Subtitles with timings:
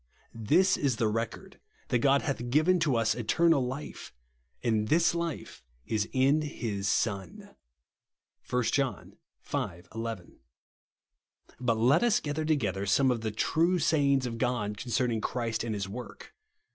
[0.55, 4.11] "This is the record, that God hath given to us eternal life;
[4.63, 7.55] and this life is in his Son,"
[8.49, 9.81] (1 John v.
[9.93, 10.39] 11).
[11.59, 15.63] Bat let us cfather toq ether some of the ^'true sayings of God" concerning Christ
[15.63, 16.33] and his work.